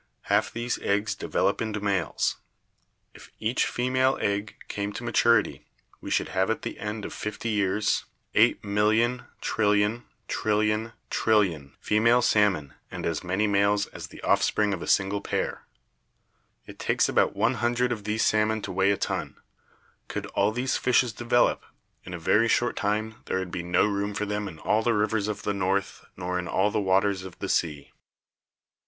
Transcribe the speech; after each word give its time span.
Half 0.33 0.51
these 0.53 0.79
eggs 0.81 1.13
develop 1.13 1.61
into 1.61 1.79
males. 1.79 2.37
If 3.13 3.29
each 3.37 3.67
female 3.67 4.17
egg 4.19 4.55
came 4.67 4.91
to 4.93 5.03
maturity, 5.03 5.67
we 5.99 6.09
should 6.09 6.29
have 6.29 6.49
at 6.49 6.63
the 6.63 6.79
end 6.79 7.05
of 7.05 7.13
fifty 7.13 7.49
years 7.49 8.05
8,000,000,000,000,000, 8.33 9.27
000,000,000,000,000,000,000,000,000 10.27 11.73
female 11.79 12.23
salmon 12.23 12.73
and 12.89 13.05
as 13.05 13.23
many 13.23 13.45
males 13.45 13.85
as 13.85 14.07
the 14.07 14.23
offspring 14.23 14.73
of 14.73 14.81
a 14.81 14.87
single 14.87 15.21
pair. 15.21 15.67
It 16.65 16.79
takes 16.79 17.07
about 17.07 17.35
one 17.35 17.53
hundred 17.53 17.91
of 17.91 18.03
these 18.03 18.25
salmon 18.25 18.63
to 18.63 18.71
weigh 18.71 18.89
a 18.89 18.97
ton. 18.97 19.35
Could 20.07 20.25
all 20.25 20.51
these 20.51 20.77
fishes 20.77 21.13
develop, 21.13 21.63
in 22.05 22.15
a 22.15 22.17
very 22.17 22.47
short 22.47 22.75
time 22.75 23.17
there 23.25 23.37
would 23.37 23.51
be 23.51 23.61
no 23.61 23.85
room 23.85 24.15
for 24.15 24.25
them 24.25 24.47
in 24.47 24.57
all 24.57 24.81
the 24.81 24.95
rivers 24.95 25.27
of 25.27 25.43
the 25.43 25.53
North 25.53 26.03
nor 26.17 26.39
in 26.39 26.47
all 26.47 26.71
the 26.71 26.81
waters 26.81 27.21
of 27.23 27.37
the 27.37 27.47
sea." 27.49 27.91